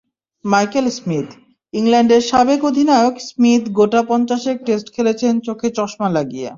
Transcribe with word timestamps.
Michael 0.45 0.85
স্মিথইংল্যান্ডের 0.97 2.21
সাবেক 2.21 2.61
অধিনায়ক 2.63 3.15
স্মিথ 3.27 3.63
গোটা 3.77 4.01
পঞ্চাশেক 4.09 4.57
টেস্ট 4.65 4.87
খেলেছেন 4.95 5.33
চোখে 5.45 5.67
চশমা 5.77 6.07
লাগিয়ে। 6.09 6.49